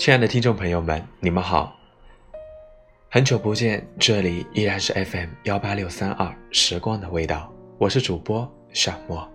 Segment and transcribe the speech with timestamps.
[0.00, 1.78] 亲爱的听众朋友们，你们好，
[3.10, 9.30] 很久不见，这里依然是 FM 幺八六三二时光的味道，我是主播小莫。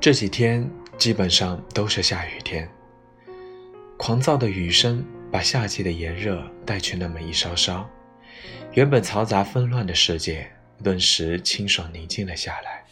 [0.00, 0.66] 这几天
[0.96, 2.66] 基本上都是下雨天，
[3.98, 7.86] 狂躁的雨声把夏季的炎热带去那么一稍稍，
[8.72, 10.50] 原本嘈杂纷乱的世界
[10.82, 12.82] 顿时清爽宁静了下来。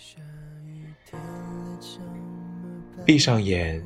[3.08, 3.82] 闭上眼，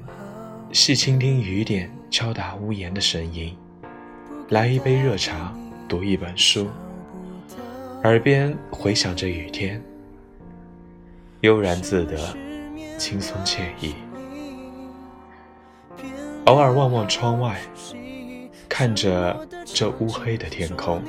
[0.72, 3.56] 细倾听雨点敲打屋檐的声音，
[4.48, 5.54] 来一杯热茶，
[5.88, 6.66] 读一本书，
[8.02, 9.80] 耳边回响着雨天，
[11.42, 12.36] 悠然自得，
[12.98, 13.94] 轻松惬意。
[16.46, 17.60] 偶尔望望窗外，
[18.68, 21.00] 看着这乌黑的天空，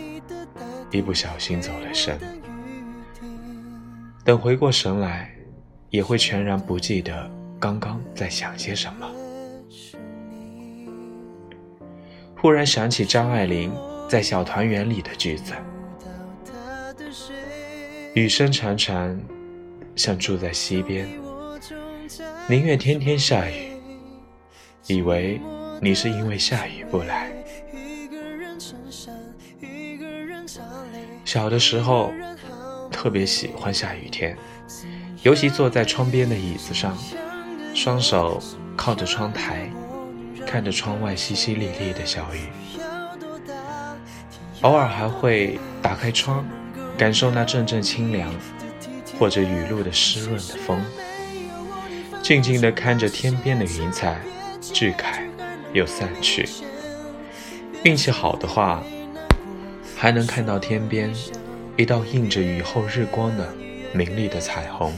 [0.92, 2.20] 一不小心走了神。
[4.24, 5.32] 等回过神来，
[5.90, 7.43] 也会全然不记得。
[7.64, 9.10] 刚刚在想些什么？
[12.36, 13.74] 忽然想起张爱玲
[14.10, 15.54] 在《小团圆》里的句子
[18.16, 19.18] ：“雨声潺潺，
[19.96, 21.08] 像住在溪边，
[22.50, 23.72] 宁愿天天下雨，
[24.88, 25.40] 以为
[25.82, 27.32] 你是因为下雨不来。”
[31.24, 32.12] 小的时候
[32.92, 34.38] 特别喜欢下雨天，
[35.22, 36.98] 尤其坐在窗边的椅子上。
[37.74, 38.42] 双手
[38.78, 39.70] 靠着窗台，
[40.46, 42.48] 看着窗外淅淅沥沥的小雨，
[44.62, 46.46] 偶尔还会打开窗，
[46.98, 48.32] 感受那阵阵清凉，
[49.20, 50.80] 或者雨露的湿润的风，
[52.22, 54.22] 静静地看着天边的云彩
[54.62, 55.28] 聚开
[55.74, 56.48] 又散去。
[57.84, 58.84] 运气好的话，
[59.98, 61.12] 还能看到天边
[61.76, 63.52] 一道映着雨后日光的
[63.94, 64.94] 明丽的彩虹。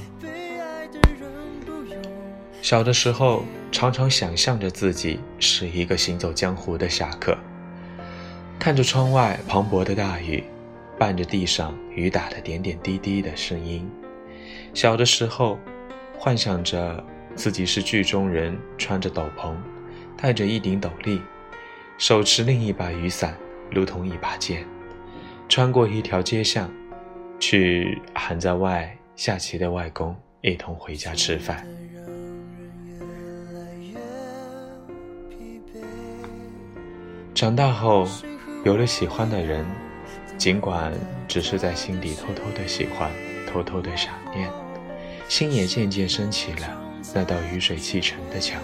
[2.66, 7.38] 小的时候，常常想象着自己是一个行走江湖的侠客，
[8.58, 10.44] 看着窗外磅礴的大雨，
[10.98, 13.88] 伴着地上雨打的点点滴滴的声音。
[14.74, 15.60] 小的时候，
[16.18, 17.04] 幻想着
[17.36, 19.54] 自己是剧中人，穿着斗篷，
[20.18, 21.22] 戴着一顶斗笠，
[22.00, 23.38] 手持另一把雨伞，
[23.70, 24.66] 如同一把剑，
[25.48, 26.68] 穿过一条街巷，
[27.40, 31.64] 去喊在外下棋的外公一同回家吃饭。
[37.36, 38.08] 长大后，
[38.64, 39.66] 有了喜欢的人，
[40.38, 40.94] 尽管
[41.28, 43.12] 只是在心底偷偷的喜欢，
[43.46, 44.50] 偷偷的想念，
[45.28, 46.82] 心也渐渐升起了
[47.14, 48.62] 那道雨水砌成的墙。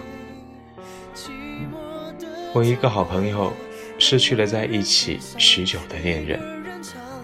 [2.53, 3.51] 我一个好朋友，
[3.99, 6.39] 失去了在一起许久的恋人，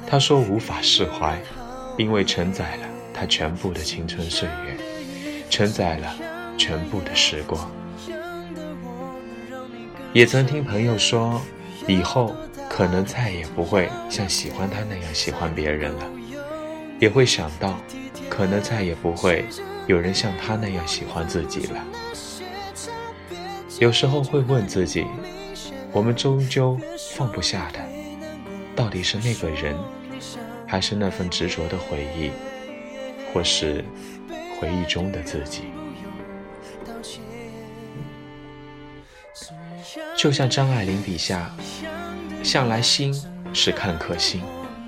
[0.05, 1.39] 他说无法释怀，
[1.97, 2.83] 因为承载了
[3.13, 4.75] 他全部的青春岁月，
[5.49, 6.13] 承载了
[6.57, 7.71] 全部的时光。
[10.17, 11.39] 也曾听朋友说，
[11.85, 12.35] 以后
[12.67, 16.09] 可能再也不会像喜欢他那样喜欢别人了，
[16.99, 17.79] 也会想到，
[18.27, 19.45] 可能再也不会
[19.85, 21.85] 有人像他那样喜欢自己了。
[23.77, 25.05] 有时候会问自己，
[25.91, 26.75] 我们终究
[27.11, 27.79] 放不下的，
[28.75, 29.77] 到底是那个人，
[30.65, 32.31] 还是那份执着的回忆，
[33.31, 33.85] 或是
[34.59, 35.65] 回忆中的自己？
[40.17, 41.55] 就像张爱玲笔下，
[42.43, 43.13] 向来心
[43.53, 44.41] 是看客心，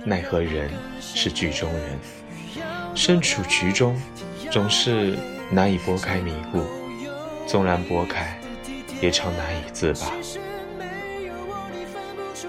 [0.03, 1.99] 奈何人是剧中人。
[2.95, 3.95] 身处局中，
[4.51, 5.15] 总是
[5.51, 6.61] 难以拨开迷雾；
[7.45, 8.39] 纵然拨开，
[9.01, 10.11] 也常难以自拔。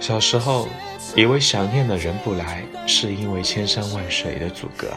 [0.00, 0.66] 小时候，
[1.14, 4.88] 以为想念的人不来，是因为千山万水的阻隔，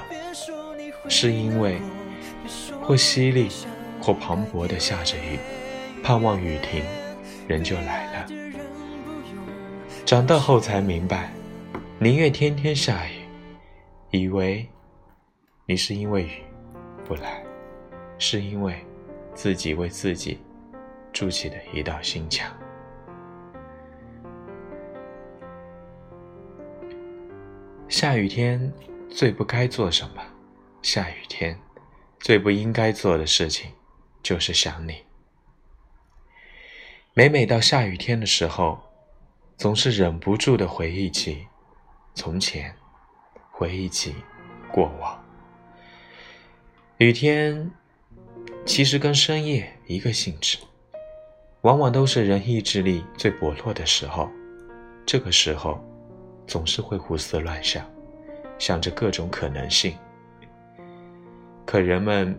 [1.09, 1.81] 是因为
[2.81, 3.51] 或淅沥，
[4.01, 5.38] 或磅礴的下着雨，
[6.01, 6.81] 盼望雨停。
[7.47, 8.27] 人就来了。
[10.05, 11.31] 长大后才明白，
[11.99, 13.21] 宁愿天天下雨，
[14.12, 14.68] 以为
[15.65, 16.44] 你是因为雨
[17.06, 17.44] 不来，
[18.18, 18.75] 是因为
[19.33, 20.39] 自己为自己
[21.12, 22.51] 筑起的一道心墙。
[27.88, 28.71] 下雨天
[29.09, 30.21] 最不该做什么？
[30.81, 31.57] 下雨天
[32.19, 33.71] 最不应该做的事情，
[34.21, 34.95] 就是想你。
[37.15, 38.80] 每每到下雨天的时候，
[39.56, 41.45] 总是忍不住的回忆起
[42.15, 42.74] 从前，
[43.51, 44.15] 回忆起
[44.71, 45.24] 过往。
[46.98, 47.69] 雨天
[48.65, 50.57] 其实跟深夜一个性质，
[51.62, 54.27] 往往都是人意志力最薄弱的时候。
[55.06, 55.80] 这个时候，
[56.48, 57.86] 总是会胡思乱想，
[58.57, 59.95] 想着各种可能性。
[61.63, 62.36] 可人们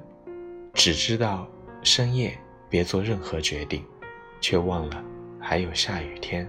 [0.73, 1.49] 只知道
[1.85, 2.37] 深夜
[2.69, 3.85] 别做任何决定，
[4.45, 5.03] 却忘了
[5.41, 6.47] 还有下雨天。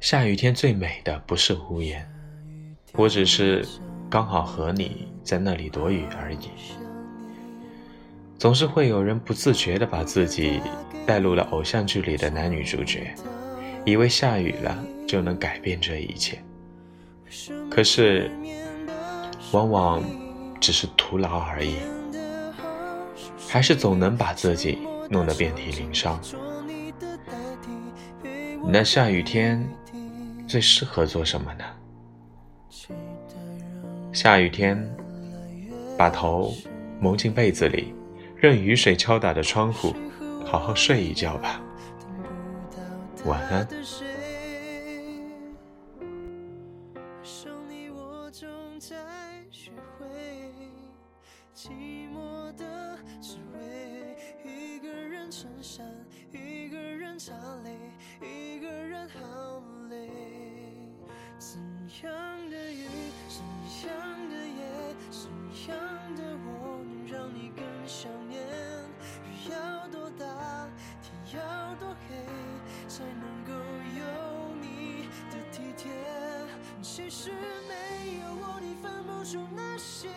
[0.00, 2.10] 下雨天最美的不是屋檐，
[2.94, 3.62] 我只是
[4.08, 6.48] 刚好和你在那里躲雨而已。
[8.38, 10.58] 总是会有人不自觉地把自己
[11.06, 13.14] 带入了偶像剧里的男女主角，
[13.84, 16.42] 以为下雨了就能改变这一切。
[17.70, 18.30] 可是，
[19.52, 20.02] 往往
[20.58, 21.76] 只是徒劳而已，
[23.52, 24.78] 还是总能把自己
[25.10, 26.18] 弄得遍体鳞伤。
[28.66, 29.62] 那下雨天。
[30.44, 31.64] 最适合做什么呢？
[34.12, 34.86] 下雨天，
[35.96, 36.52] 把头
[37.00, 37.94] 蒙进被子里，
[38.36, 39.94] 任雨水敲打着窗户，
[40.44, 41.58] 好好睡一觉吧。
[43.24, 43.66] 晚安。
[55.62, 55.86] 山，
[56.32, 57.32] 一个人擦
[57.62, 57.78] 泪，
[58.20, 60.10] 一个人好累
[61.38, 61.60] 怎
[62.02, 62.88] 样的雨，
[63.28, 65.30] 怎样的夜，怎
[65.68, 65.78] 样
[66.16, 68.42] 的我，能让你更想念？
[69.24, 70.68] 雨要多大，
[71.00, 72.16] 天要多黑，
[72.88, 75.92] 才能够有你的体贴？
[76.82, 77.30] 其实
[77.68, 80.08] 没有我，你分不出那些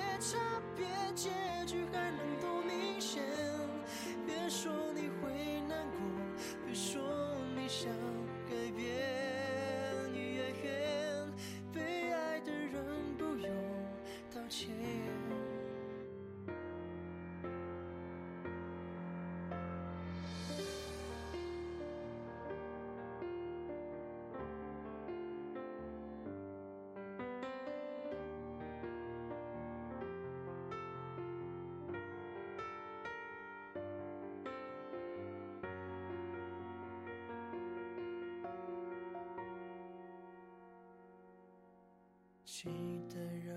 [42.66, 42.72] 期
[43.14, 43.16] 待
[43.46, 43.56] 让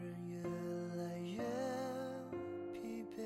[0.00, 0.40] 人越
[0.96, 1.36] 来越
[2.72, 3.18] 疲惫。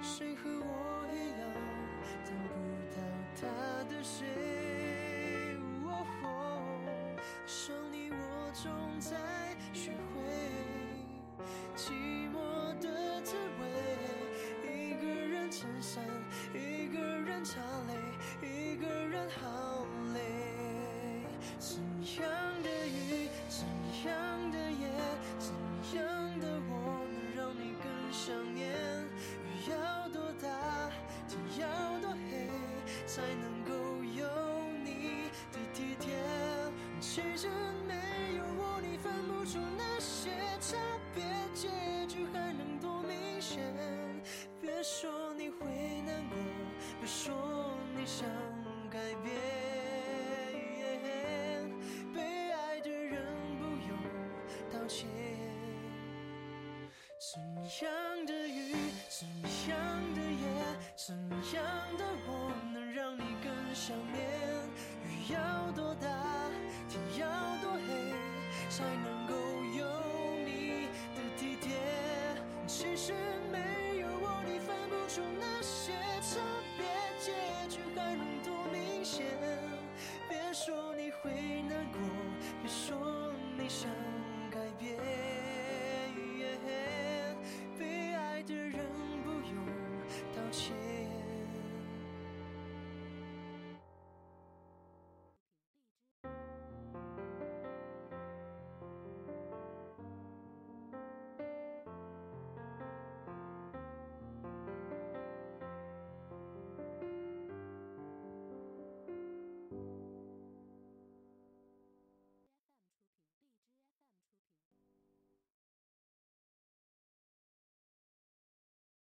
[0.00, 1.42] 谁和我一样
[2.24, 2.54] 等不
[2.94, 2.96] 到
[3.34, 3.42] 他
[3.92, 4.24] 的谁？
[7.46, 8.16] 想你我
[8.52, 8.70] 总
[9.00, 9.16] 在
[9.72, 10.22] 学会